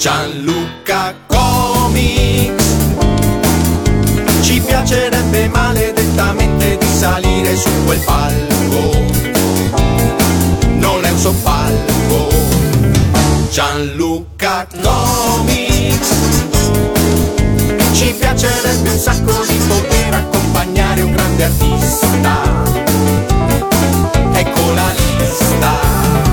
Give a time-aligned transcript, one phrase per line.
[0.00, 2.74] Gianluca Comics.
[4.40, 8.98] Ci piacerebbe maledettamente di salire su quel palco.
[10.78, 12.28] Non è un soppalco.
[13.50, 16.08] Gianluca Comics.
[17.92, 22.08] Ci piacerebbe un sacco di poter accompagnare un grande artista.
[24.32, 26.29] Ecco la lista.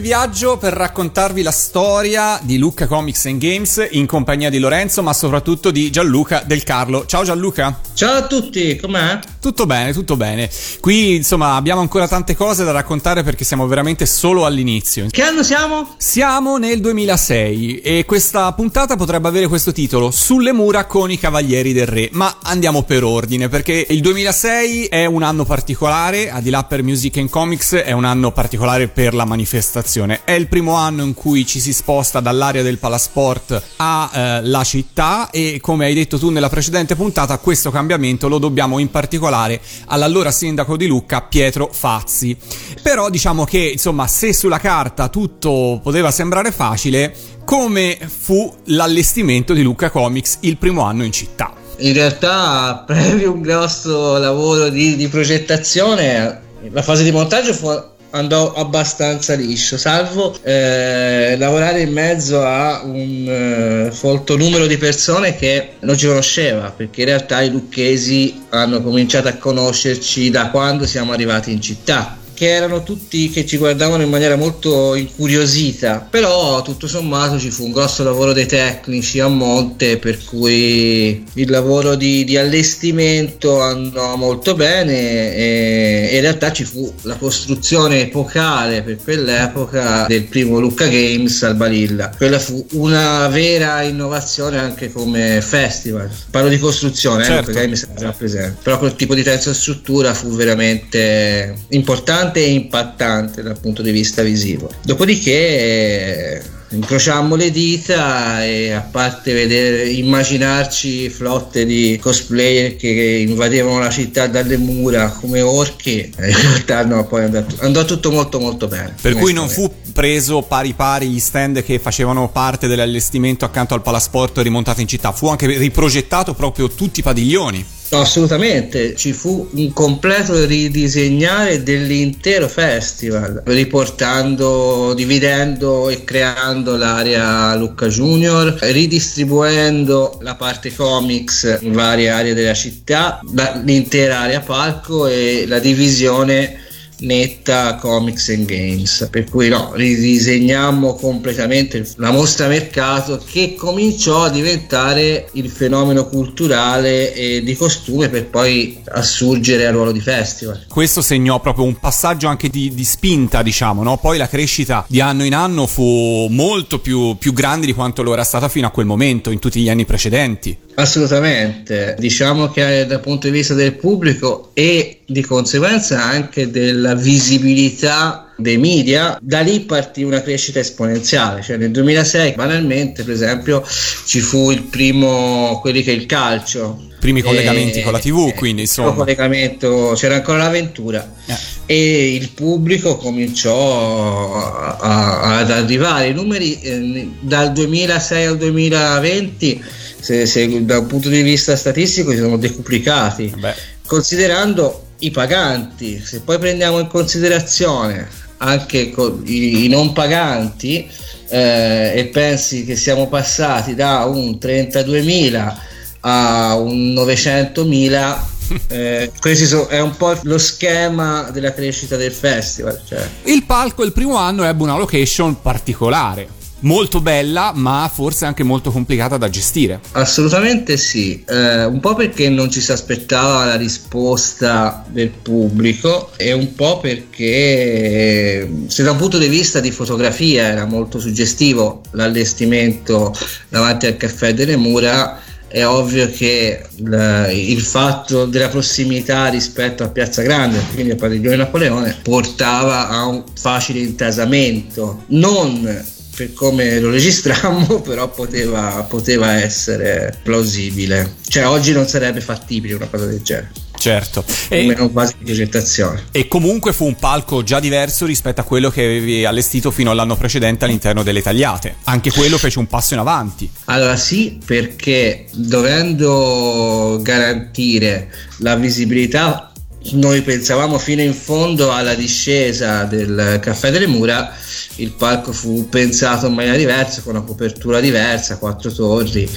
[0.00, 5.02] Il viaggio per raccontarvi la storia di Lucca Comics and Games in compagnia di Lorenzo,
[5.02, 7.04] ma soprattutto di Gianluca Del Carlo.
[7.04, 7.78] Ciao Gianluca.
[7.92, 9.18] Ciao a tutti, com'è?
[9.40, 10.48] Tutto bene, tutto bene.
[10.80, 15.06] Qui insomma abbiamo ancora tante cose da raccontare perché siamo veramente solo all'inizio.
[15.10, 15.94] Che anno siamo?
[15.98, 21.74] Siamo nel 2006 e questa puntata potrebbe avere questo titolo Sulle mura con i cavalieri
[21.74, 26.48] del re, ma andiamo per ordine perché il 2006 è un anno particolare, a di
[26.48, 29.88] là per Music and Comics è un anno particolare per la manifestazione.
[29.90, 35.58] È il primo anno in cui ci si sposta dall'area del Palasport alla città e
[35.60, 40.76] come hai detto tu nella precedente puntata questo cambiamento lo dobbiamo in particolare all'allora sindaco
[40.76, 42.36] di Lucca Pietro Fazzi.
[42.80, 47.12] Però diciamo che insomma se sulla carta tutto poteva sembrare facile,
[47.44, 51.52] come fu l'allestimento di Lucca Comics il primo anno in città?
[51.78, 57.68] In realtà, previo un grosso lavoro di, di progettazione, la fase di montaggio fu,
[58.10, 65.36] andò abbastanza liscio, salvo eh, lavorare in mezzo a un eh, folto numero di persone
[65.36, 70.86] che non ci conosceva, perché in realtà i lucchesi hanno cominciato a conoscerci da quando
[70.86, 76.62] siamo arrivati in città che erano tutti che ci guardavano in maniera molto incuriosita, però
[76.62, 81.96] tutto sommato ci fu un grosso lavoro dei tecnici a monte, per cui il lavoro
[81.96, 88.80] di, di allestimento andò molto bene e, e in realtà ci fu la costruzione epocale
[88.80, 92.10] per quell'epoca del primo Lucca Games al Balilla.
[92.16, 96.08] Quella fu una vera innovazione anche come festival.
[96.30, 97.50] Parlo di costruzione, Certo.
[97.50, 99.22] eh, Lucca Games era già presente, però quel tipo di
[99.52, 104.70] struttura fu veramente importante e impattante dal punto di vista visivo.
[104.84, 113.78] Dopodiché eh, incrociammo le dita e a parte vedere, immaginarci flotte di cosplayer che invadevano
[113.80, 118.38] la città dalle mura come orchi, eh, in realtà no, poi andò, andò tutto molto
[118.38, 118.94] molto bene.
[119.00, 123.82] Per cui non fu preso pari pari gli stand che facevano parte dell'allestimento accanto al
[123.82, 127.78] Palasport rimontato in città, fu anche riprogettato proprio tutti i padiglioni.
[127.92, 138.56] Assolutamente, ci fu un completo ridisegnare dell'intero festival, riportando, dividendo e creando l'area Lucca Junior,
[138.60, 143.20] ridistribuendo la parte comics in varie aree della città,
[143.64, 146.59] l'intera area palco e la divisione
[147.00, 154.30] netta comics and games per cui no ridisegniamo completamente la mostra mercato che cominciò a
[154.30, 161.02] diventare il fenomeno culturale e di costume per poi assurgere al ruolo di festival Questo
[161.02, 163.96] segnò proprio un passaggio anche di, di spinta, diciamo, no?
[163.96, 168.12] Poi la crescita di anno in anno fu molto più, più grande di quanto lo
[168.12, 170.56] era stata fino a quel momento, in tutti gli anni precedenti.
[170.74, 176.50] Assolutamente, diciamo che dal punto di vista del pubblico e di conseguenza anche
[176.90, 183.14] della visibilità dei media, da lì partì una crescita esponenziale, cioè nel 2006 banalmente per
[183.14, 183.62] esempio
[184.06, 186.86] ci fu il primo, quelli che è il calcio.
[187.00, 188.88] Primi collegamenti con la TV, eh, quindi, il insomma.
[188.88, 191.34] primo collegamento, c'era ancora l'avventura Eh.
[191.66, 199.62] e il pubblico cominciò a- a- ad arrivare i numeri eh, dal 2006 al 2020
[200.00, 203.54] se, se da un punto di vista statistico si sono decuplicati Beh,
[203.86, 208.08] considerando i paganti se poi prendiamo in considerazione
[208.38, 210.88] anche co- i, i non paganti
[211.28, 215.54] eh, e pensi che siamo passati da un 32.000
[216.00, 218.18] a un 900.000
[218.68, 223.06] eh, questo so- è un po' lo schema della crescita del festival cioè.
[223.24, 228.70] il palco il primo anno ebbe una location particolare, molto bella, ma forse anche molto
[228.70, 229.80] complicata da gestire.
[229.92, 236.32] Assolutamente sì, eh, un po' perché non ci si aspettava la risposta del pubblico e
[236.32, 243.14] un po' perché se da un punto di vista di fotografia era molto suggestivo l'allestimento
[243.48, 250.22] davanti al caffè delle mura, è ovvio che il fatto della prossimità rispetto a Piazza
[250.22, 257.80] Grande, quindi al padiglione Napoleone, portava a un facile intasamento, non per come lo registrammo,
[257.80, 261.14] però poteva, poteva essere plausibile.
[261.26, 263.50] Cioè, oggi non sarebbe fattibile una cosa del genere.
[263.78, 264.22] Certo.
[264.50, 266.04] E, Almeno quasi di progettazione.
[266.10, 270.16] E comunque fu un palco già diverso rispetto a quello che avevi allestito fino all'anno
[270.16, 271.76] precedente all'interno delle tagliate.
[271.84, 273.50] Anche quello fece un passo in avanti.
[273.64, 279.49] Allora sì, perché dovendo garantire la visibilità
[279.92, 284.32] noi pensavamo fino in fondo alla discesa del Caffè delle Mura,
[284.76, 289.28] il palco fu pensato in maniera diversa, con una copertura diversa, quattro torri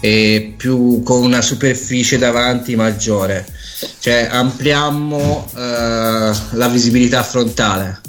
[0.00, 3.46] e più con una superficie davanti maggiore,
[3.98, 8.00] cioè ampliammo eh, la visibilità frontale.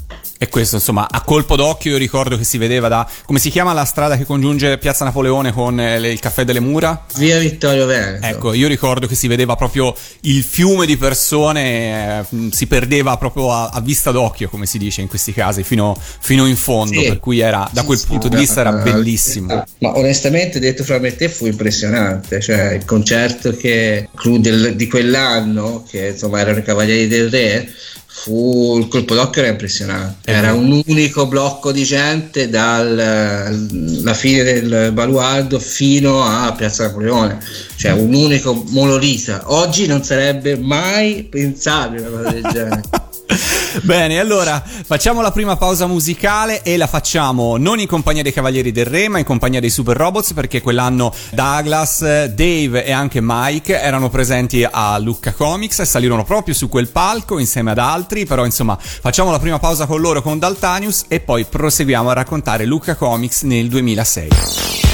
[0.41, 3.07] E questo, insomma, a colpo d'occhio io ricordo che si vedeva da.
[3.27, 7.05] come si chiama la strada che congiunge Piazza Napoleone con eh, il Caffè delle Mura?
[7.17, 8.25] Via Vittorio Veneto.
[8.25, 13.53] Ecco, io ricordo che si vedeva proprio il fiume di persone, eh, si perdeva proprio
[13.53, 16.99] a, a, vista d'occhio, come si dice in questi casi, fino, fino in fondo.
[16.99, 17.09] Sì.
[17.09, 19.63] Per cui era, da quel sì, punto sì, di vista, era bellissimo.
[19.77, 22.41] Ma onestamente, detto fra me e te, fu impressionante.
[22.41, 24.09] Cioè, il concerto che
[24.39, 27.69] del, di quell'anno, che insomma erano i Cavalieri del Re
[28.23, 30.29] fu il colpo d'occhio era impressionante.
[30.31, 37.39] Era un unico blocco di gente dalla fine del baluardo fino a Piazza Napoleone.
[37.75, 39.43] Cioè un unico monolita.
[39.45, 42.81] Oggi non sarebbe mai pensabile una cosa del genere
[43.83, 48.71] Bene, allora facciamo la prima pausa musicale e la facciamo non in compagnia dei Cavalieri
[48.71, 53.79] del Re, ma in compagnia dei Super Robots, perché quell'anno Douglas, Dave e anche Mike
[53.79, 58.25] erano presenti a Lucca Comics e salirono proprio su quel palco insieme ad altri.
[58.25, 62.65] Però, insomma, facciamo la prima pausa con loro con Daltanius e poi proseguiamo a raccontare
[62.65, 64.90] Lucca Comics nel 2006.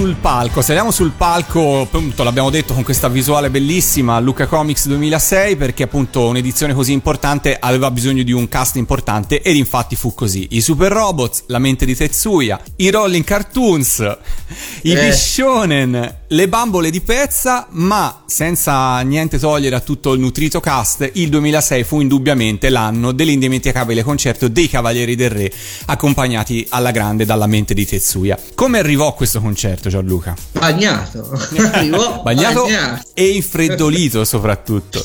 [0.00, 5.56] Sul palco, saliamo sul palco, appunto l'abbiamo detto con questa visuale bellissima, Luca Comics 2006,
[5.56, 10.46] perché appunto un'edizione così importante aveva bisogno di un cast importante ed infatti fu così.
[10.52, 13.98] I Super Robots, la mente di Tetsuya, i Rolling Cartoons,
[14.84, 15.04] i Eh.
[15.04, 21.28] Bishonen, le bambole di pezza, ma senza niente togliere a tutto il nutrito cast, il
[21.28, 25.52] 2006 fu indubbiamente l'anno dell'indimenticabile concerto dei Cavalieri del Re,
[25.86, 28.38] accompagnati alla grande dalla mente di Tetsuya.
[28.54, 30.34] Come arrivò questo concerto, Gianluca?
[30.52, 31.28] Bagnato.
[32.22, 33.02] Bagnato bagnato.
[33.14, 35.04] e infreddolito soprattutto.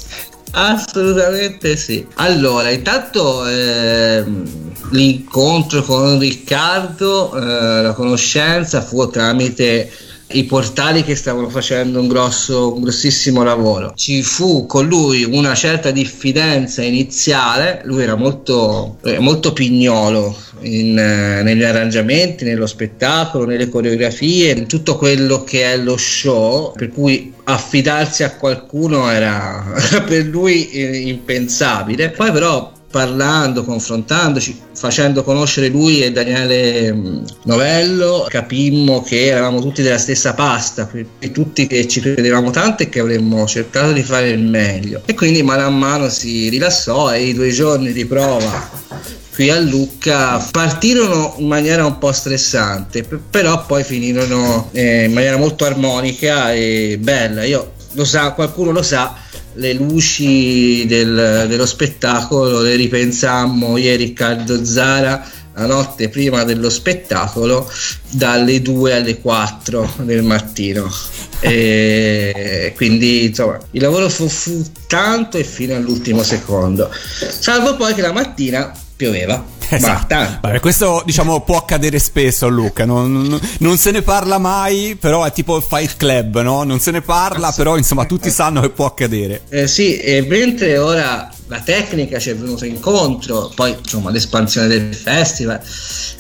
[0.52, 2.06] Assolutamente sì.
[2.16, 4.44] Allora, intanto ehm,
[4.92, 9.92] l'incontro con Riccardo, eh, la conoscenza fu tramite
[10.30, 13.94] i portali che stavano facendo un grosso, un grossissimo lavoro.
[13.96, 20.98] Ci fu con lui una certa diffidenza iniziale, lui era molto, eh, molto pignolo in,
[20.98, 26.90] eh, negli arrangiamenti, nello spettacolo, nelle coreografie, in tutto quello che è lo show, per
[26.90, 29.64] cui affidarsi a qualcuno era
[30.06, 32.10] per lui eh, impensabile.
[32.10, 39.82] Poi però parlando, confrontandoci, facendo conoscere lui e Daniele mh, Novello, capimmo che eravamo tutti
[39.82, 44.30] della stessa pasta, e tutti che ci credevamo tanto e che avremmo cercato di fare
[44.30, 45.02] il meglio.
[45.04, 49.60] E quindi mano a mano si rilassò e i due giorni di prova qui a
[49.60, 56.54] Lucca partirono in maniera un po' stressante, però poi finirono eh, in maniera molto armonica
[56.54, 57.44] e bella.
[57.44, 59.16] Io lo sa, qualcuno lo sa,
[59.54, 65.26] le luci del- dello spettacolo le ripensammo io e Riccardo Zara
[65.58, 67.72] la notte prima dello spettacolo
[68.10, 70.92] dalle 2 alle 4 del mattino.
[71.40, 78.02] E quindi insomma il lavoro fu, fu tanto e fino all'ultimo secondo salvo poi che
[78.02, 79.44] la mattina pioveva
[79.76, 80.16] Esatto.
[80.42, 84.96] Vabbè, questo diciamo può accadere spesso a Luca, non, non- non se ne parla mai,
[85.00, 86.64] però è tipo il Fight Club, no?
[86.64, 89.42] Non se ne parla, però insomma tutti sanno che può accadere.
[89.50, 94.96] Eh, sì, e mentre ora la tecnica ci è venuta incontro, poi insomma l'espansione del
[94.96, 95.60] festival,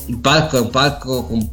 [0.07, 1.49] il palco è un palco con-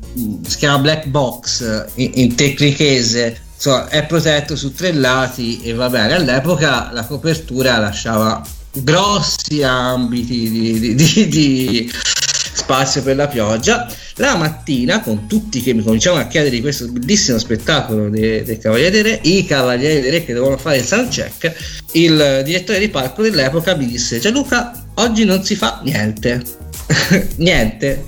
[0.47, 5.88] si chiama Black Box in, in tecnichese, insomma è protetto su tre lati e va
[5.88, 8.42] bene, all'epoca la copertura lasciava
[8.75, 11.93] grossi ambiti di, di- di- di
[12.52, 13.91] spazio per la pioggia.
[14.17, 18.91] La mattina, con tutti che mi cominciavano a chiedere di questo bellissimo spettacolo dei Cavalieri
[18.91, 21.55] dei Re, i Cavalieri dei Re che dovevano fare il soundcheck,
[21.93, 26.61] il direttore di palco dell'epoca mi disse: Gianluca, oggi non si fa niente.
[27.37, 28.05] niente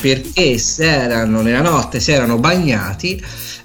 [0.00, 3.20] perché si erano nella notte si erano bagnati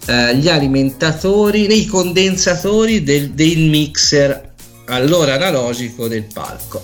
[0.05, 4.48] eh, gli alimentatori nei condensatori del, del mixer
[4.89, 6.81] allora analogico del palco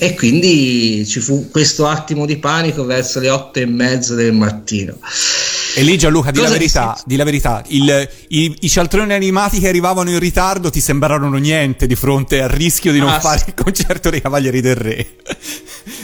[0.00, 4.96] e quindi ci fu questo attimo di panico verso le otto e mezzo del mattino
[5.74, 9.66] E lì Gianluca, di la verità, di la verità, il- i, i cialtroni animati che
[9.68, 13.54] arrivavano in ritardo ti sembrarono niente di fronte al rischio di non Ah, fare il
[13.54, 15.06] concerto dei Cavalieri del Re.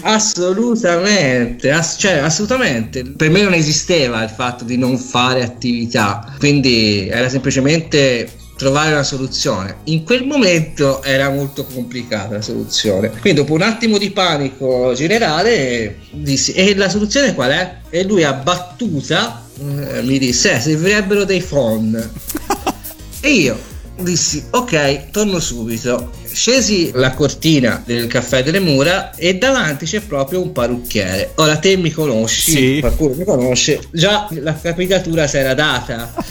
[0.03, 3.05] Assolutamente, ass- cioè, assolutamente.
[3.05, 9.03] Per me non esisteva il fatto di non fare attività, quindi era semplicemente trovare una
[9.03, 9.79] soluzione.
[9.85, 13.11] In quel momento era molto complicata la soluzione.
[13.21, 18.23] Quindi dopo un attimo di panico generale dissi "E la soluzione qual è?" E lui
[18.25, 22.11] a battuta eh, mi disse "Eh, servirebbero dei phon".
[23.21, 23.59] E io
[23.99, 26.11] dissi: Ok, torno subito.
[26.35, 31.31] Scesi la cortina del caffè delle mura e davanti c'è proprio un parrucchiere.
[31.37, 32.77] Ora te mi conosci, Sì.
[32.81, 36.13] qualcuno mi conosce, già la capitatura si era data.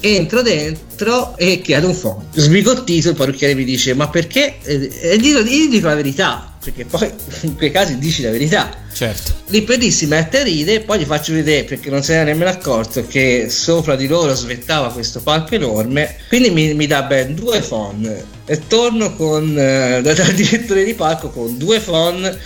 [0.00, 2.24] Entro dentro e chiedo un fondo.
[2.34, 4.56] Sbigottito il parrucchiere mi dice: Ma perché?
[4.64, 8.74] E gli, gli dico la verità, perché poi in quei casi dici la verità.
[8.92, 9.32] Certo.
[9.48, 12.20] Lì per lì si mette a ridere, poi gli faccio vedere perché non se ne
[12.20, 16.16] era nemmeno accorto che sopra di loro svettava questo palco enorme.
[16.28, 20.94] Quindi mi, mi dà ben due phon e torno con, eh, da- dal direttore di
[20.94, 22.38] palco con due phon.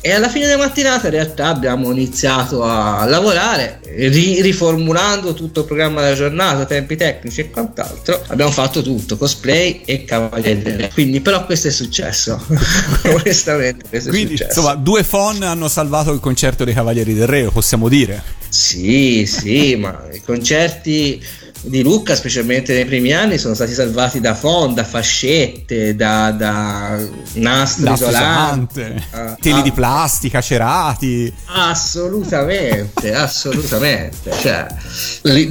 [0.00, 5.66] E alla fine della mattinata in realtà abbiamo iniziato a lavorare, ri- riformulando tutto il
[5.66, 8.22] programma della giornata, tempi tecnici e quant'altro.
[8.28, 10.62] Abbiamo fatto tutto, cosplay e cavaliere.
[10.62, 10.90] del Re.
[10.92, 12.40] Quindi però questo è successo.
[13.06, 14.60] Onestamente questo è Quindi, successo.
[14.60, 18.22] insomma, due phon hanno salvato il concerto dei Cavalieri del Re, possiamo dire.
[18.48, 21.22] Sì, sì, ma i concerti
[21.60, 26.98] di Lucca, specialmente nei primi anni, sono stati salvati da phon, da fascette, da, da
[27.34, 29.02] nastro Da isolante.
[29.10, 31.32] Ah, teli ah, di plastica, cerati.
[31.46, 34.30] Assolutamente, assolutamente.
[34.40, 34.66] Cioè,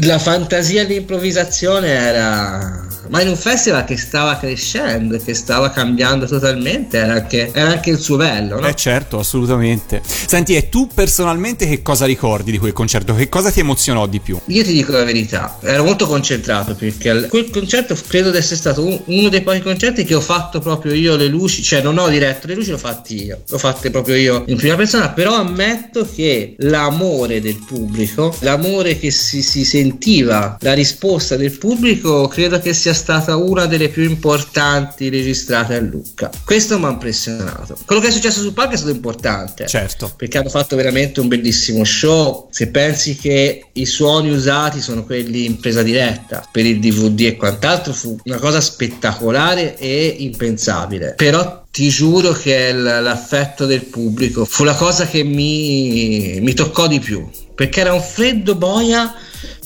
[0.02, 6.26] la fantasia e l'improvvisazione era ma in un festival che stava crescendo, che stava cambiando
[6.26, 8.68] totalmente, era anche, era anche il suo bello, no?
[8.68, 10.02] Eh certo, assolutamente.
[10.04, 13.16] Senti, e tu personalmente che cosa ricordi di quel concerto?
[13.16, 14.40] Che cosa ti emozionò di più?
[14.46, 19.02] Io ti dico la verità, ero molto concentrato perché quel concerto credo di essere stato
[19.06, 22.48] uno dei pochi concerti che ho fatto proprio io le luci, cioè non ho diretto
[22.48, 26.56] le luci, l'ho fatti io, l'ho fatte proprio io in prima persona, però ammetto che
[26.60, 32.94] l'amore del pubblico, l'amore che si, si sentiva, la risposta del pubblico credo che sia
[32.98, 36.30] stata una delle più importanti registrate a Lucca.
[36.44, 37.78] Questo mi ha impressionato.
[37.86, 39.68] Quello che è successo sul palco è stato importante.
[39.68, 40.12] Certo.
[40.16, 42.48] Perché hanno fatto veramente un bellissimo show.
[42.52, 47.36] Se pensi che i suoni usati sono quelli in presa diretta per il DVD e
[47.38, 51.14] quant'altro, fu una cosa spettacolare e impensabile.
[51.16, 57.00] Però ti giuro che l'affetto del pubblico fu la cosa che mi, mi toccò di
[57.00, 57.30] più.
[57.54, 59.14] Perché era un freddo boia,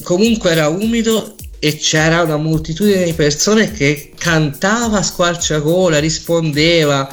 [0.04, 7.08] comunque era umido e c'era una moltitudine di persone che cantava a squarciagola, rispondeva.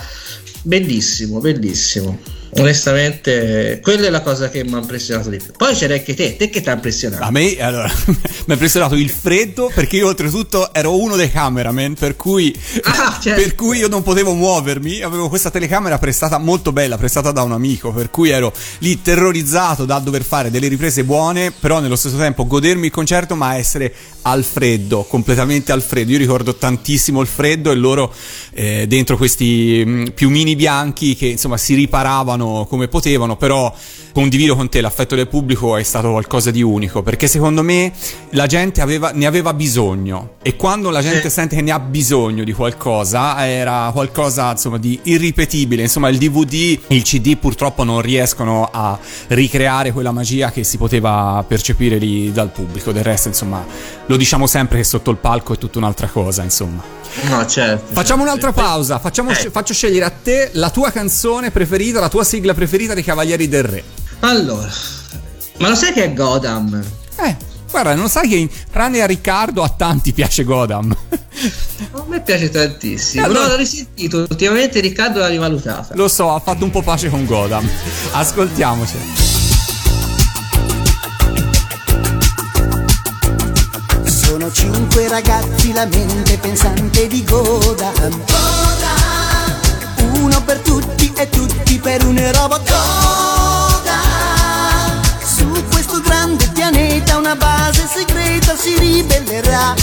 [0.62, 2.18] Bellissimo, bellissimo.
[2.50, 5.52] Onestamente, quella è la cosa che mi ha impressionato di più.
[5.56, 7.22] Poi c'era anche te, te che ti ha impressionato?
[7.22, 8.16] A me, allora, mi
[8.48, 13.42] ha impressionato il freddo perché io oltretutto ero uno dei cameraman, per cui, ah, certo.
[13.42, 17.52] per cui io non potevo muovermi, avevo questa telecamera prestata molto bella, prestata da un
[17.52, 22.16] amico, per cui ero lì terrorizzato da dover fare delle riprese buone, però nello stesso
[22.16, 26.12] tempo godermi il concerto ma essere al freddo, completamente al freddo.
[26.12, 28.12] Io ricordo tantissimo il freddo e loro
[28.52, 32.37] eh, dentro questi mm, piumini bianchi che insomma si riparavano
[32.68, 33.72] come potevano, però
[34.12, 37.92] condivido con te l'affetto del pubblico è stato qualcosa di unico perché secondo me
[38.30, 42.44] la gente aveva, ne aveva bisogno e quando la gente sente che ne ha bisogno
[42.44, 45.82] di qualcosa era qualcosa insomma di irripetibile.
[45.82, 48.98] Insomma il DVD il CD purtroppo non riescono a
[49.28, 52.92] ricreare quella magia che si poteva percepire lì dal pubblico.
[52.92, 53.64] Del resto insomma
[54.06, 56.82] lo diciamo sempre che sotto il palco è tutta un'altra cosa insomma
[57.22, 58.22] no certo facciamo certo.
[58.22, 59.50] un'altra pausa facciamo, eh.
[59.50, 63.62] faccio scegliere a te la tua canzone preferita la tua sigla preferita dei Cavalieri del
[63.62, 63.84] Re
[64.20, 64.68] allora,
[65.58, 66.82] ma lo sai che è Godam?
[67.20, 67.36] Eh,
[67.70, 70.96] guarda, non sai che tranne a Riccardo a tanti piace Godam.
[71.92, 73.24] A me piace tantissimo.
[73.24, 74.26] Allora, no, l'ho risentito.
[74.28, 75.94] Ultimamente Riccardo l'ha rivalutata.
[75.94, 77.68] Lo so, ha fatto un po' pace con Godam.
[78.10, 79.27] Ascoltiamoci.
[84.58, 88.10] Cinque ragazzi, la mente pensante di Godam.
[88.10, 89.54] Godam.
[90.22, 92.68] Uno per tutti e tutti per un robot.
[92.68, 92.98] Godam
[96.28, 99.74] grande pianeta una base segreta si ribellerà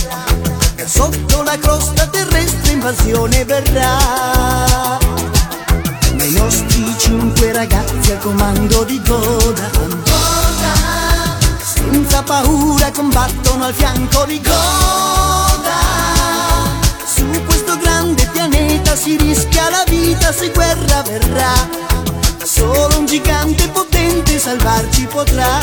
[0.85, 4.97] sotto la crosta terrestre invasione verrà
[6.17, 10.14] ma i nostri cinque ragazzi al comando di Godan
[11.91, 15.63] senza paura combattono al fianco di Godan
[17.05, 21.85] su questo grande pianeta si rischia la vita se guerra verrà
[22.45, 25.57] Solo un gigante potente salvarci potrà.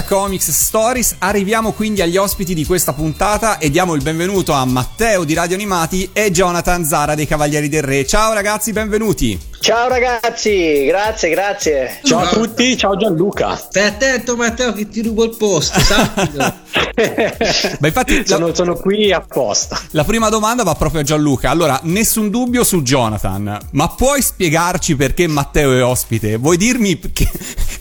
[0.00, 4.64] Gianluca Comics Stories, arriviamo quindi agli ospiti di questa puntata e diamo il benvenuto a
[4.64, 8.06] Matteo di Radio Animati e Jonathan Zara dei Cavalieri del Re.
[8.06, 9.38] Ciao ragazzi, benvenuti.
[9.62, 12.00] Ciao ragazzi, grazie, grazie.
[12.02, 13.56] Ciao a tutti, ciao Gianluca.
[13.56, 16.38] Stai attento Matteo che ti rubo il posto, sappilo.
[17.78, 19.78] Ma infatti sono, la, sono qui apposta.
[19.90, 21.50] la prima domanda va proprio a Gianluca.
[21.50, 26.38] Allora, nessun dubbio su Jonathan, ma puoi spiegarci perché Matteo è ospite?
[26.38, 27.28] Vuoi dirmi che,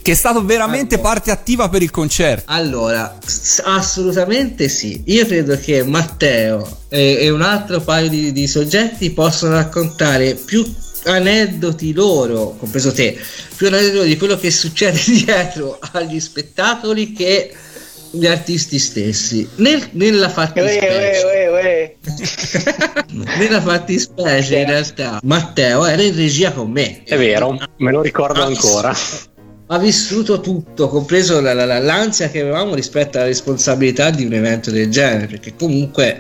[0.02, 2.44] che è stato veramente parte attiva per il concerto?
[2.52, 5.02] Allora, s- assolutamente sì.
[5.06, 10.66] Io credo che Matteo e, e un altro paio di, di soggetti possono raccontare più
[11.06, 13.18] aneddoti loro, compreso te,
[13.56, 17.54] più aneddoti di quello che succede dietro agli spettacoli che
[18.12, 19.48] gli artisti stessi.
[19.58, 21.96] Nel- nella Uè, fattispecie, uè, uè, uè.
[23.38, 27.04] nella fattispecie in realtà Matteo era in regia con me.
[27.04, 28.94] È vero, me lo ricordo ancora.
[29.72, 34.34] ha vissuto tutto, compreso la- la- la- l'ansia che avevamo rispetto alla responsabilità di un
[34.34, 36.18] evento del genere, perché comunque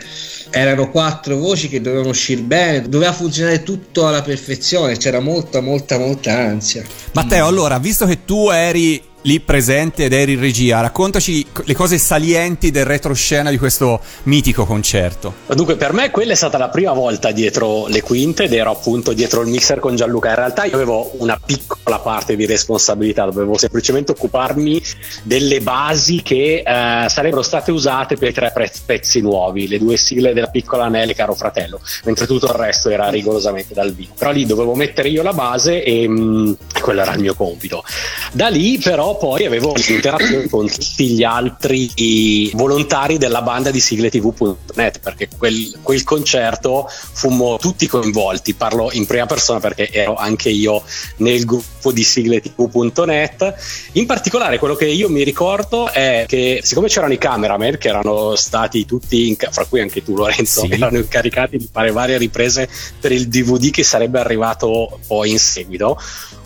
[0.51, 5.97] erano quattro voci che dovevano uscire bene, doveva funzionare tutto alla perfezione, c'era molta, molta,
[5.97, 6.83] molta ansia.
[7.13, 11.97] Matteo, allora, visto che tu eri lì presente ed eri in regia, raccontaci le cose
[11.97, 15.33] salienti del retroscena di questo mitico concerto.
[15.47, 19.13] Dunque, per me quella è stata la prima volta dietro le quinte ed ero appunto
[19.13, 20.29] dietro il mixer con Gianluca.
[20.29, 24.81] In realtà io avevo una piccola parte di responsabilità, dovevo semplicemente occuparmi
[25.23, 28.53] delle basi che eh, sarebbero state usate per i tre
[28.85, 33.09] pezzi nuovi, le due sigle della piccola Nelly Caro Fratello, mentre tutto il resto era
[33.09, 34.13] rigorosamente dal vivo.
[34.17, 37.83] Però lì dovevo mettere io la base e mm, quello era il mio compito.
[38.31, 44.99] Da lì però poi avevo interazioni con tutti gli altri volontari della banda di sigletv.net
[44.99, 50.83] perché quel, quel concerto fummo tutti coinvolti, parlo in prima persona perché ero anche io
[51.17, 53.53] nel gruppo di sigletv.net.
[53.93, 58.35] In particolare quello che io mi ricordo è che siccome c'erano i cameraman che erano
[58.35, 60.71] stati tutti, inca- fra cui anche tu Lorenzo, Sì.
[60.71, 62.67] erano incaricati di fare varie riprese
[62.99, 65.97] per il DVD che sarebbe arrivato poi in seguito,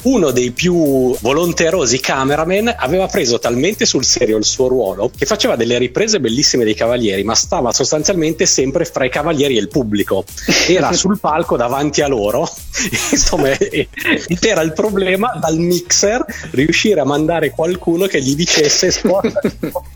[0.03, 5.55] uno dei più volonterosi cameraman aveva preso talmente sul serio il suo ruolo che faceva
[5.55, 10.25] delle riprese bellissime dei cavalieri, ma stava sostanzialmente sempre fra i cavalieri e il pubblico.
[10.67, 12.49] Era sul palco davanti a loro.
[13.11, 13.49] Insomma,
[14.39, 19.41] era il problema dal mixer riuscire a mandare qualcuno che gli dicesse sposta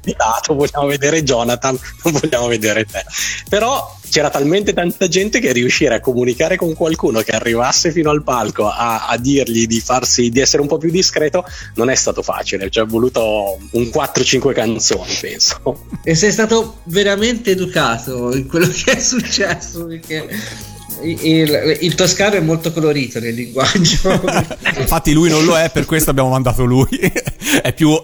[0.02, 3.04] di lato, vogliamo vedere Jonathan, non vogliamo vedere te.
[3.50, 8.24] Però c'era talmente tanta gente che riuscire a comunicare con qualcuno che arrivasse fino al
[8.24, 12.22] palco a, a dirgli di farsi di essere un po' più discreto non è stato
[12.22, 15.86] facile, ci è voluto un 4-5 canzoni, penso.
[16.04, 20.28] E sei stato veramente educato in quello che è successo, perché
[21.02, 24.12] il, il toscano è molto colorito nel linguaggio.
[24.78, 26.88] Infatti lui non lo è, per questo abbiamo mandato lui.
[27.62, 28.00] è, più,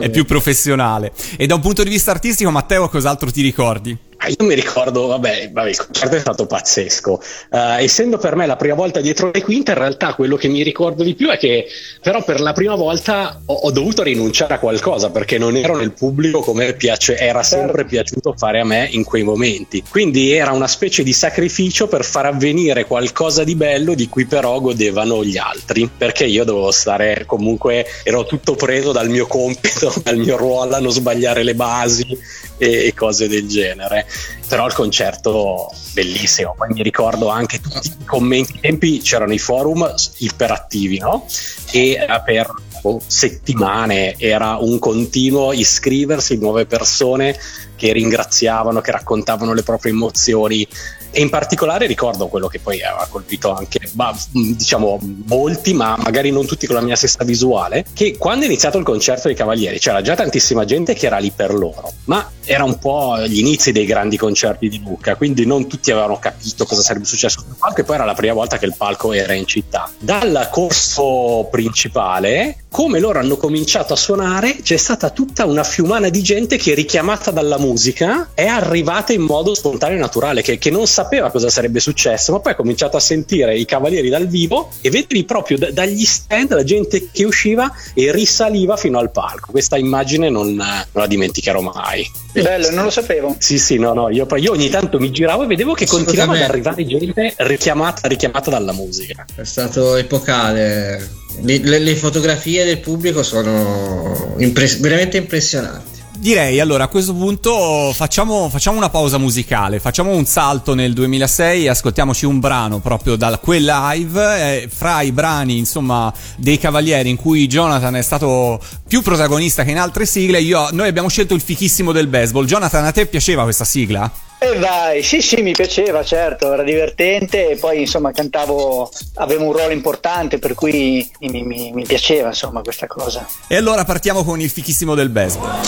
[0.00, 1.12] è più professionale.
[1.36, 3.96] E da un punto di vista artistico, Matteo, cos'altro ti ricordi?
[4.24, 7.20] Ah, Io mi ricordo, vabbè, vabbè, il concerto è stato pazzesco.
[7.50, 10.62] Eh, essendo per me la prima volta dietro le quinte, in realtà quello che mi
[10.62, 11.66] ricordo di più è che,
[12.00, 15.92] però, per la prima volta ho, ho dovuto rinunciare a qualcosa perché non ero nel
[15.92, 19.82] pubblico come piace, era sempre piaciuto fare a me in quei momenti.
[19.88, 24.60] Quindi era una specie di sacrificio per far avvenire qualcosa di bello di cui però
[24.60, 25.90] godevano gli altri.
[25.98, 30.78] Perché io dovevo stare comunque, ero tutto preso dal mio compito, dal mio ruolo a
[30.78, 32.16] non sbagliare le basi
[32.62, 34.06] e, cose del genere.
[34.46, 36.54] Però il concerto bellissimo.
[36.56, 38.60] Poi mi ricordo anche tutti i commenti.
[38.60, 41.26] Tempi c'erano i forum iperattivi no?
[41.72, 44.14] e per boh, settimane.
[44.18, 47.36] Era un continuo iscriversi nuove persone
[47.74, 50.66] che ringraziavano che raccontavano le proprie emozioni
[51.12, 56.30] e in particolare ricordo quello che poi aveva colpito anche ma, diciamo molti ma magari
[56.30, 59.78] non tutti con la mia stessa visuale che quando è iniziato il concerto dei Cavalieri
[59.78, 63.72] c'era già tantissima gente che era lì per loro ma era un po' gli inizi
[63.72, 67.80] dei grandi concerti di Luca quindi non tutti avevano capito cosa sarebbe successo sul palco
[67.80, 69.90] e poi era la prima volta che il palco era in città.
[69.98, 76.22] Dal corso principale come loro hanno cominciato a suonare c'è stata tutta una fiumana di
[76.22, 80.86] gente che richiamata dalla musica è arrivata in modo spontaneo e naturale che, che non
[81.02, 84.90] sapeva cosa sarebbe successo ma poi ha cominciato a sentire i cavalieri dal vivo e
[84.90, 89.76] vederli proprio da- dagli stand la gente che usciva e risaliva fino al palco questa
[89.76, 93.36] immagine non, non la dimenticherò mai Bello, non lo sapevo.
[93.38, 96.42] sì sì no no io, io ogni tanto mi giravo e vedevo che continuava ad
[96.42, 101.20] arrivare gente richiamata, richiamata dalla musica È stato epocale.
[101.42, 105.91] Le, le- le fotografie del pubblico sono impres- veramente impressionanti.
[106.22, 111.64] Direi allora a questo punto facciamo, facciamo una pausa musicale, facciamo un salto nel 2006
[111.64, 117.10] e ascoltiamoci un brano proprio da quel live, eh, fra i brani insomma dei Cavalieri
[117.10, 121.34] in cui Jonathan è stato più protagonista che in altre sigle, io, noi abbiamo scelto
[121.34, 122.44] il fichissimo del baseball.
[122.44, 124.08] Jonathan, a te piaceva questa sigla?
[124.44, 129.52] E vai, sì sì mi piaceva certo, era divertente e poi insomma cantavo, avevo un
[129.52, 133.24] ruolo importante per cui mi, mi- mi piaceva insomma questa cosa.
[133.46, 135.60] E allora partiamo con il fichissimo del baseball.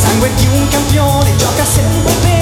[0.00, 2.33] Sangue di un campione, gioca sempre bene,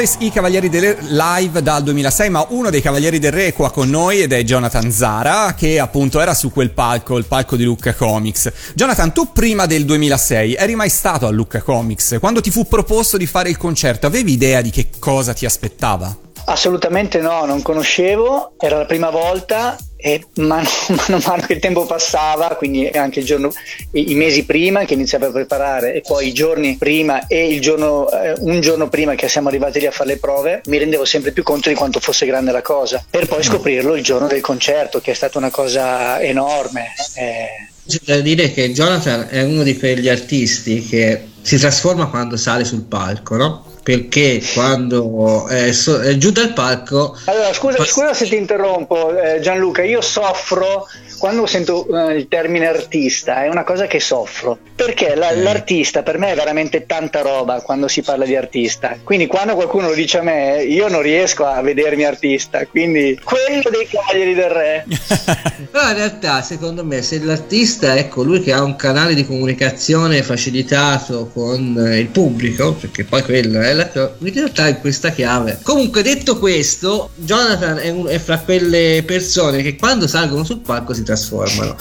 [0.00, 3.52] Stories, i Cavalieri del Re live dal 2006, ma uno dei Cavalieri del Re è
[3.52, 7.56] qua con noi ed è Jonathan Zara, che appunto era su quel palco, il palco
[7.56, 8.50] di Lucca Comics.
[8.74, 12.16] Jonathan, tu prima del 2006 eri mai stato a Lucca Comics?
[12.18, 16.16] Quando ti fu proposto di fare il concerto, avevi idea di che cosa ti aspettava?
[16.46, 21.60] Assolutamente no, non conoscevo, era la prima volta e mano, mano a mano che il
[21.60, 23.52] tempo passava, quindi anche il giorno,
[23.92, 27.60] i, i mesi prima che iniziavo a preparare e poi i giorni prima e il
[27.60, 31.04] giorno, eh, un giorno prima che siamo arrivati lì a fare le prove, mi rendevo
[31.04, 34.40] sempre più conto di quanto fosse grande la cosa, per poi scoprirlo il giorno del
[34.40, 36.94] concerto, che è stata una cosa enorme.
[37.16, 37.68] eh.
[37.86, 42.64] C'è da dire che Jonathan è uno di quegli artisti che si trasforma quando sale
[42.64, 43.64] sul palco, no?
[43.90, 49.16] Perché quando è, so- è giù dal palco Allora, scusa, Pa- scusa se ti interrompo,
[49.18, 49.82] eh, Gianluca.
[49.82, 50.86] Io soffro
[51.20, 54.58] quando sento eh, il termine artista, è una cosa che soffro.
[54.74, 58.96] Perché la- l'artista per me è veramente tanta roba quando si parla di artista.
[59.04, 62.64] Quindi, quando qualcuno lo dice a me, io non riesco a vedermi artista.
[62.66, 64.86] Quindi, quello dei Cavalieri del Re.
[65.70, 70.22] Però in realtà, secondo me, se l'artista è colui che ha un canale di comunicazione
[70.22, 75.10] facilitato con eh, il pubblico, perché poi quello è la cosa, in realtà è questa
[75.10, 75.58] chiave.
[75.62, 80.94] Comunque, detto questo, Jonathan è, un- è fra quelle persone che quando salgono sul palco
[80.94, 81.76] si trasformano.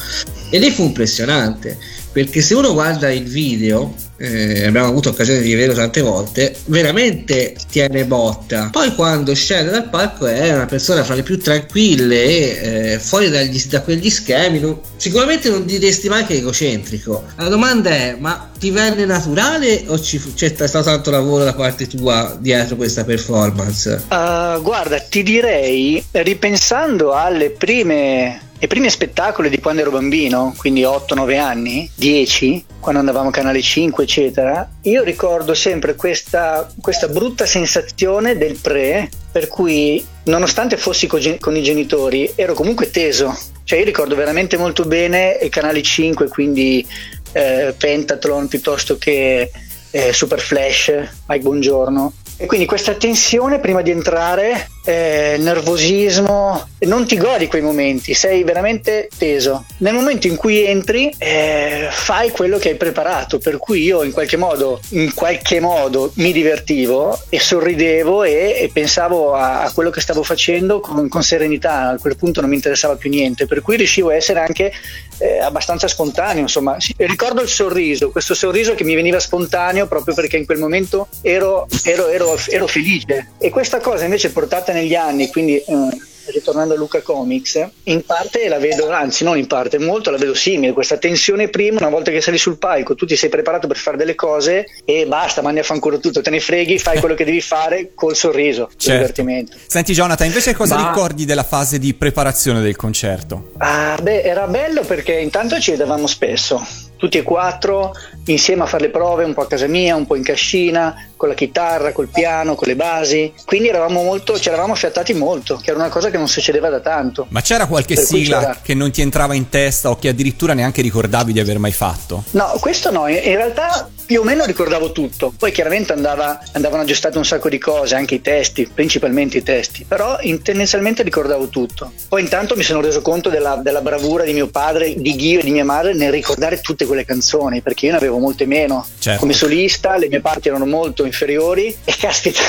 [0.49, 1.77] E lì fu impressionante,
[2.11, 7.55] perché se uno guarda il video, eh, abbiamo avuto occasione di vederlo tante volte, veramente
[7.69, 8.69] tiene botta.
[8.71, 12.59] Poi quando scende dal palco è una persona fra le più tranquille e
[12.93, 17.23] eh, fuori dagli- da quegli schemi, non- sicuramente non diresti mai che è egocentrico.
[17.37, 21.87] La domanda è, ma ti venne naturale o ci c'è stato tanto lavoro da parte
[21.87, 24.03] tua dietro questa performance?
[24.09, 30.82] Uh, guarda, ti direi, ripensando alle prime, ai primi spettacoli di quando ero bambino, quindi
[30.82, 37.45] 8-9 anni, 10, quando andavamo a Canale 5, eccetera, io ricordo sempre questa, questa brutta
[37.45, 43.38] sensazione del pre, per cui nonostante fossi co- con i genitori, ero comunque teso.
[43.63, 46.86] Cioè io ricordo veramente molto bene il Canale 5, quindi
[47.32, 49.52] eh, Pentathlon piuttosto che
[49.91, 50.91] eh, Super Flash,
[51.28, 52.13] Mike Buongiorno.
[52.36, 58.43] E quindi questa tensione prima di entrare, eh, nervosismo, non ti godi quei momenti, sei
[58.43, 59.65] veramente teso.
[59.78, 64.12] Nel momento in cui entri, eh, fai quello che hai preparato, per cui io in
[64.12, 69.91] qualche modo, in qualche modo mi divertivo e sorridevo e, e pensavo a, a quello
[69.91, 71.89] che stavo facendo con, con serenità.
[71.89, 74.71] A quel punto non mi interessava più niente, per cui riuscivo a essere anche
[75.19, 76.41] eh, abbastanza spontaneo.
[76.41, 81.10] Insomma, ricordo il sorriso, questo sorriso che mi veniva spontaneo proprio perché in quel momento
[81.21, 83.34] ero, ero, ero, ero felice.
[83.38, 85.87] E questa cosa invece portata negli anni, quindi eh,
[86.31, 90.33] ritornando a Luca Comics, in parte la vedo, anzi non in parte, molto la vedo
[90.33, 93.77] simile, questa tensione prima, una volta che sali sul palco, tu ti sei preparato per
[93.77, 97.25] fare delle cose e basta, mandi a fanculo tutto, te ne freghi, fai quello che
[97.25, 98.91] devi fare col sorriso, Certo.
[98.91, 99.57] divertimento.
[99.65, 103.51] Senti Jonathan, invece cosa Ma- ricordi della fase di preparazione del concerto?
[103.57, 106.63] Ah, beh, era bello perché intanto ci vedevamo spesso,
[106.95, 107.93] tutti e quattro,
[108.31, 111.27] insieme a fare le prove, un po' a casa mia, un po' in cascina, con
[111.29, 113.33] la chitarra, col piano, con le basi.
[113.45, 116.79] Quindi eravamo molto, ci eravamo affiattati molto, che era una cosa che non succedeva da
[116.79, 117.25] tanto.
[117.29, 120.53] Ma c'era qualche Per sigla c'era- che non ti entrava in testa o che addirittura
[120.53, 122.23] neanche ricordavi di aver mai fatto?
[122.31, 126.81] No, questo no, in in realtà più o meno ricordavo tutto, poi chiaramente andava- andavano
[126.81, 131.47] aggiustate un sacco di cose, anche i testi, principalmente i testi, però in- tendenzialmente ricordavo
[131.49, 131.91] tutto.
[132.07, 135.43] Poi intanto mi sono reso conto della, della bravura di mio padre, di Ghio e
[135.43, 138.86] di mia madre nel ricordare tutte quelle canzoni, perché io ne avevo molte meno.
[138.99, 139.19] Certo.
[139.19, 142.39] Come solista le mie parti erano molto inferiori e caspita,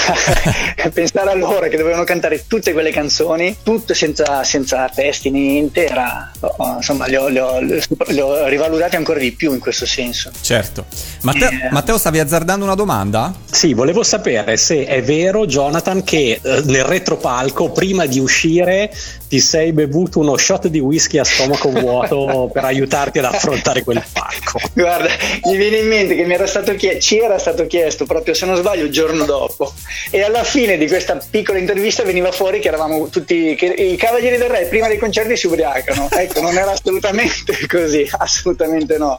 [0.92, 6.30] pensare a loro che dovevano cantare tutte quelle canzoni, tutte senza, senza testi, niente, era,
[6.40, 10.30] oh, insomma, le ho, le ho- le ho rivalutati ancora di più in questo senso.
[10.40, 10.84] Certo.
[11.22, 11.68] Matteo, Eh.
[11.70, 13.32] Matteo, stavi azzardando una domanda?
[13.50, 18.92] Sì, volevo sapere se è vero, Jonathan, che eh, nel retropalco, prima di uscire,
[19.28, 24.02] ti sei bevuto uno shot di whisky a stomaco vuoto per aiutarti ad affrontare quel
[24.12, 24.58] palco.
[24.72, 25.08] Guarda,
[25.44, 28.46] mi viene in mente che mi era stato chie- ci era stato chiesto proprio se
[28.46, 29.74] non sbaglio il giorno dopo.
[30.10, 34.38] E alla fine di questa piccola intervista veniva fuori che eravamo tutti che i cavalieri
[34.38, 36.08] del re prima dei concerti si ubriacano.
[36.20, 39.18] Ecco non era assolutamente così assolutamente no.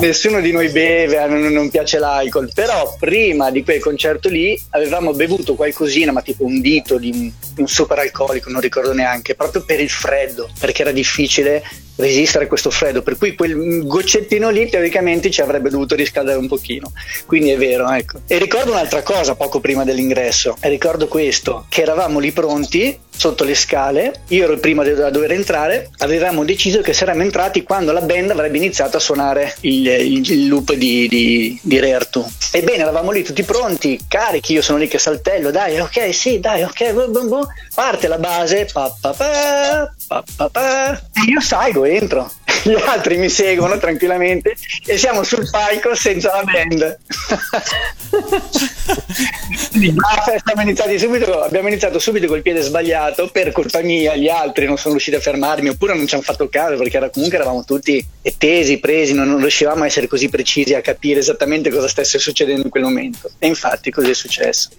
[0.00, 2.50] Nessuno di noi beve non, non piace l'alcol.
[2.54, 7.30] Però prima di quel concerto lì avevamo bevuto qualcosina ma tipo un dito di un,
[7.58, 11.62] un super alcolico non ricordo neanche proprio per il freddo perché era difficile
[11.96, 16.48] resistere a questo freddo, per cui quel goccettino lì teoricamente ci avrebbe dovuto riscaldare un
[16.48, 16.92] pochino.
[17.26, 18.20] Quindi è vero, ecco.
[18.26, 23.54] E ricordo un'altra cosa poco prima dell'ingresso, ricordo questo, che eravamo lì pronti sotto le
[23.54, 28.00] scale, io ero il primo a dover entrare, avevamo deciso che saremmo entrati quando la
[28.00, 32.26] band avrebbe iniziato a suonare il, il- il loop di, di, di Rertu.
[32.50, 36.62] Ebbene, eravamo lì tutti pronti, carichi, io sono lì che saltello, dai, ok, sì, dai,
[36.62, 37.46] ok, bu- bu- bu.
[37.74, 39.92] parte la base, pa, pa, pa,
[40.36, 42.30] pa, pa, e io salgo, entro.
[42.64, 44.54] Gli altri mi seguono tranquillamente
[44.86, 46.98] e siamo sul palco senza la band.
[49.70, 53.00] Quindi, subito, abbiamo iniziato subito col piede sbagliato
[53.32, 56.48] per colpa mia, gli altri non sono riusciti a fermarmi oppure non ci hanno fatto
[56.48, 58.04] caso perché era, comunque eravamo tutti
[58.38, 62.62] tesi, presi, non, non riuscivamo a essere così precisi a capire esattamente cosa stesse succedendo
[62.62, 63.30] in quel momento.
[63.38, 64.70] E infatti così è successo.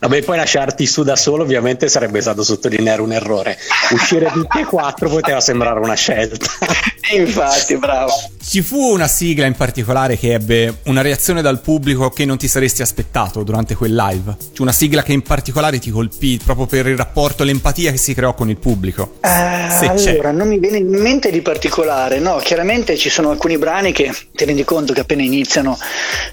[0.00, 3.58] Vabbè, poi lasciarti su da solo ovviamente sarebbe stato sottolineare un errore.
[3.90, 6.46] Uscire tutti e quattro poteva sembrare una scelta.
[7.12, 8.12] E infatti, bravo.
[8.42, 12.46] Ci fu una sigla in particolare che ebbe una reazione dal pubblico che non ti
[12.46, 14.36] saresti aspettato durante quel live?
[14.52, 18.14] C'è una sigla che in particolare ti colpì proprio per il rapporto, l'empatia che si
[18.14, 19.14] creò con il pubblico?
[19.20, 20.10] Eh, Se c'è.
[20.10, 24.12] allora, non mi viene in mente di particolare, no, chiaramente ci sono alcuni brani che
[24.32, 25.78] ti rendi conto che appena iniziano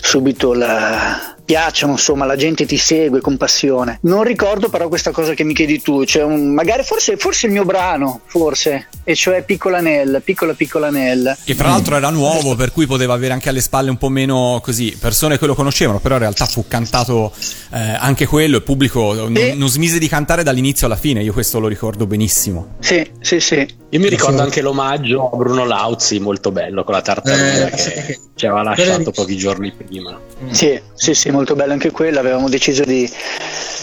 [0.01, 1.35] subito la...
[1.49, 3.97] piacciono, insomma, la gente ti segue con passione.
[4.03, 7.53] Non ricordo però questa cosa che mi chiedi tu, cioè un- magari forse, forse il
[7.53, 11.35] mio brano, forse, e cioè Piccola Nell, Piccola Piccola Nell.
[11.43, 14.59] Che tra l'altro era nuovo, per cui poteva avere anche alle spalle un po' meno
[14.61, 17.31] così persone che lo conoscevano, però in realtà fu cantato
[17.73, 19.53] eh, anche quello, il pubblico non, Sì.
[19.55, 22.75] non smise di cantare dall'inizio alla fine, io questo lo ricordo benissimo.
[22.79, 23.78] Sì, sì, sì.
[23.91, 24.43] Io mi ricordo Sì.
[24.43, 27.89] anche l'omaggio a Bruno Lauzi, molto bello, con la tartaruga Eh, sì.
[27.91, 30.19] che ci aveva lasciato pochi giorni prima.
[30.51, 32.19] Sì, sì, sì, molto bello anche quello.
[32.19, 33.09] Avevamo deciso di,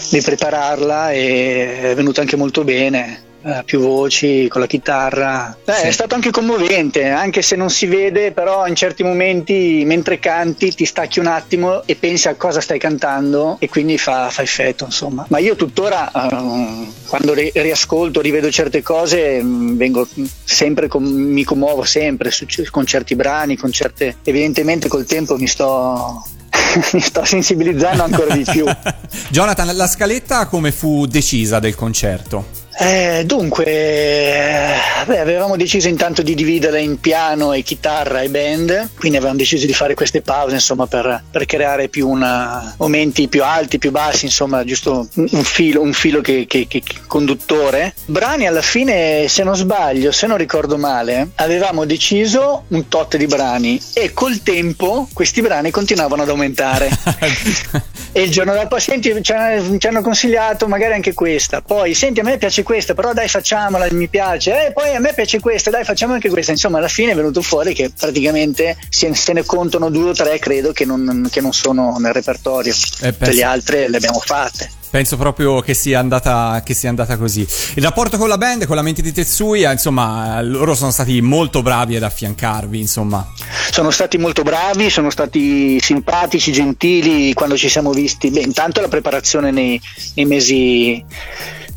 [0.09, 3.23] di prepararla e è venuta anche molto bene.
[3.43, 5.55] Eh, più voci con la chitarra.
[5.65, 5.87] Eh, Sì.
[5.87, 10.73] È stato anche commovente, anche se non si vede, però in certi momenti mentre canti
[10.73, 14.85] ti stacchi un attimo e pensi a cosa stai cantando e quindi fa, fa effetto,
[14.85, 15.25] insomma.
[15.29, 20.07] Ma io tuttora ehm, quando ri- riascolto, rivedo certe cose, mh, vengo
[20.43, 25.47] sempre com- mi commuovo sempre su- con certi brani, con certe evidentemente col tempo mi
[25.47, 26.25] sto
[26.93, 28.65] mi sto sensibilizzando ancora di più.
[29.29, 32.65] Jonathan, la scaletta come fu decisa del concerto?
[32.79, 34.75] Eh, dunque, eh,
[35.05, 39.65] beh, avevamo deciso intanto di dividerla in piano e chitarra e band, quindi avevamo deciso
[39.65, 44.25] di fare queste pause insomma per, per creare più una, momenti più alti, più bassi,
[44.25, 47.95] insomma giusto un, un filo, un filo che, che- che- conduttore.
[48.05, 53.25] Brani alla fine, se non sbaglio, se non ricordo male, avevamo deciso un tot di
[53.25, 56.89] brani e col tempo questi brani continuavano ad aumentare.
[58.13, 61.61] E il giorno dopo, senti, ci hanno, ci hanno consigliato magari anche questa.
[61.61, 64.67] Poi, senti, a me piace questa, però dai, facciamola, mi piace.
[64.67, 66.51] E poi a me piace questa, dai, facciamo anche questa.
[66.51, 70.37] Insomma, alla fine è venuto fuori che praticamente se, se ne contano due o tre,
[70.37, 72.73] credo, che non, che non sono nel repertorio.
[72.99, 74.69] Eh, Tutte le altre le abbiamo fatte.
[74.89, 77.47] Penso proprio che sia, andata, che sia andata così.
[77.75, 81.61] Il rapporto con la band, con la mente di Tetsuya, insomma, loro sono stati molto
[81.61, 83.25] bravi ad affiancarvi, insomma.
[83.71, 88.29] Sono stati molto bravi, sono stati simpatici, gentili quando ci siamo visti.
[88.29, 89.79] Beh, intanto la preparazione nei,
[90.15, 91.05] nei mesi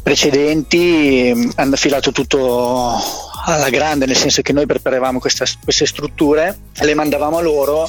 [0.02, 2.98] precedenti ehm, hanno filato tutto
[3.44, 7.88] alla grande, nel senso che noi preparavamo questa- queste strutture, le mandavamo a loro,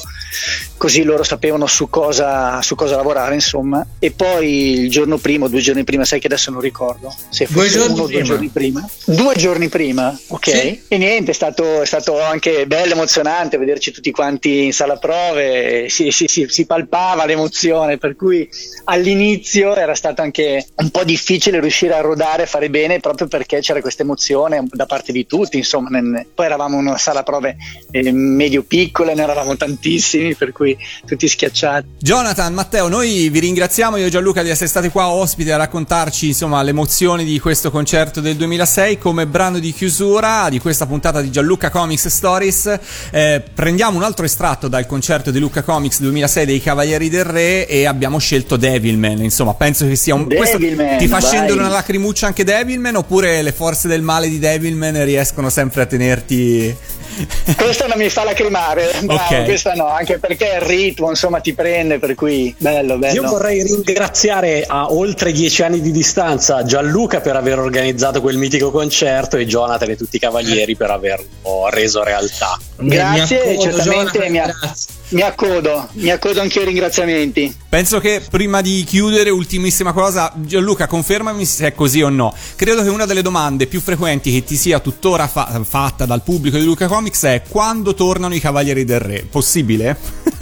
[0.76, 3.86] così loro sapevano su cosa, su cosa lavorare, insomma.
[3.98, 7.64] E poi il giorno prima, due giorni prima, sai che adesso non ricordo, se Due
[7.64, 8.88] fosse giorni uno o due giorni prima.
[9.04, 10.48] Due giorni prima, ok.
[10.50, 10.82] Sì.
[10.88, 15.88] E niente, è stato, è stato anche bello, emozionante vederci tutti quanti in sala prove,
[15.88, 18.48] si, si- si- si palpava l'emozione, per cui
[18.84, 23.60] all'inizio era stato anche un po' difficile riuscire a rodare, a fare bene, proprio perché
[23.60, 27.56] c'era questa emozione da parte di tutti, insomma, nel- poi eravamo in una sala prove
[27.90, 30.76] eh, medio piccola, ne eravamo tantissimi, per cui
[31.06, 31.86] tutti schiacciati.
[31.98, 36.28] Jonathan, Matteo, noi vi ringraziamo io e Gianluca di essere stati qua ospiti a raccontarci
[36.28, 41.20] insomma le emozioni di questo concerto del 2006 come brano di chiusura di questa puntata
[41.20, 42.78] di Gianluca Comics Stories.
[43.10, 47.66] Eh, prendiamo un altro estratto dal concerto di Luca Comics 2006 dei Cavalieri del Re
[47.66, 49.22] e abbiamo scelto Devilman.
[49.22, 50.26] Insomma, penso che sia un.
[50.26, 51.28] questo Devilman, ti fa vai.
[51.28, 55.86] scendere una lacrimuccia anche Devilman oppure le forze del male di Devilman riescono sempre a
[55.86, 56.76] tenerti.
[57.56, 59.44] Questa non mi fa lacrimare, bravo, Ok.
[59.44, 63.20] questa no, anche perché il ritmo insomma ti prende, per cui bello, bello.
[63.22, 68.70] Io vorrei ringraziare a oltre dieci anni di distanza Gianluca per aver organizzato quel mitico
[68.70, 72.58] concerto e Jonathan e tutti i cavalieri per averlo reso realtà.
[72.76, 75.00] Mi- Grazie, mi accodo, certamente Jonathan, mi, a- grazie.
[75.12, 77.54] Mi accodo, mi accodo anche ai ringraziamenti.
[77.68, 82.34] Penso che prima di chiudere, ultimissima cosa, Gianluca, confermami se è così o no.
[82.56, 86.56] Credo che una delle domande più frequenti che ti sia tuttora fa- fatta dal pubblico
[86.56, 89.26] di Luca Comics è quando tornano i Cavalieri del Re.
[89.28, 89.96] Possibile?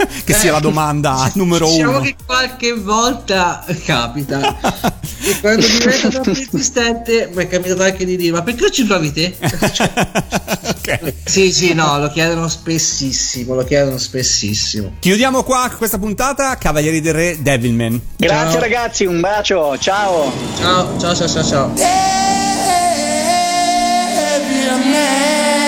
[0.23, 2.01] che sia la domanda numero diciamo uno.
[2.01, 4.57] che qualche volta capita
[5.23, 8.85] e quando diventa troppo insistente mi è capitato anche di dire ma perché non ci
[8.85, 9.35] provi te?
[10.81, 11.13] Ok.
[11.25, 16.57] sì sì no lo chiedono spessissimo lo chiedono spessissimo Chiudiamo qua questa puntata.
[16.57, 17.99] Cavalieri del Re, Devilman.
[18.17, 18.59] Grazie Ciao.
[18.59, 20.31] ragazzi, un bacio, ciao.
[20.57, 21.73] ciao ciao ciao ciao ciao
[24.71, 25.60] Lassù